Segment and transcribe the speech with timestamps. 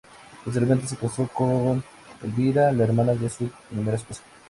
[0.43, 1.83] Posteriormente, se casó con
[2.23, 4.23] Elvira, la hermana de su primera esposa.